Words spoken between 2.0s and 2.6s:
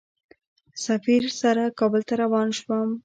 ته روان